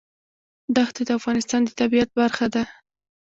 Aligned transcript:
دښتې 0.75 1.01
د 1.05 1.09
افغانستان 1.19 1.61
د 1.65 1.69
طبیعت 1.79 2.09
برخه 2.19 2.45
ده. 2.53 2.63